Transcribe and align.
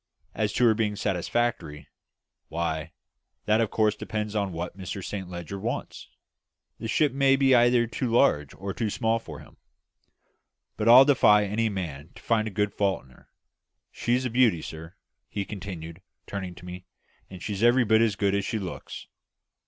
As 0.33 0.51
to 0.53 0.65
her 0.65 0.73
being 0.73 0.95
satisfactory 0.95 1.87
why, 2.47 2.91
that 3.45 3.61
of 3.61 3.69
course 3.69 3.95
depends 3.95 4.33
upon 4.33 4.51
what 4.51 4.75
Mr 4.75 5.05
Saint 5.05 5.29
Leger 5.29 5.59
wants; 5.59 6.09
the 6.79 6.87
ship 6.87 7.11
may 7.13 7.35
be 7.35 7.53
either 7.53 7.85
too 7.85 8.09
large 8.09 8.55
or 8.55 8.73
too 8.73 8.89
small 8.89 9.19
for 9.19 9.37
him; 9.41 9.57
but 10.75 10.89
I'll 10.89 11.05
defy 11.05 11.43
any 11.45 11.69
man 11.69 12.09
to 12.15 12.23
find 12.23 12.47
a 12.47 12.69
fault 12.71 13.03
in 13.03 13.11
her. 13.11 13.29
She's 13.91 14.25
a 14.25 14.31
beauty, 14.31 14.63
sir," 14.63 14.95
he 15.29 15.45
continued, 15.45 16.01
turning 16.25 16.55
to 16.55 16.65
me, 16.65 16.87
"and 17.29 17.43
she's 17.43 17.61
every 17.61 17.85
bit 17.85 18.01
as 18.01 18.15
good 18.15 18.33
as 18.33 18.43
she 18.43 18.57
looks." 18.57 19.05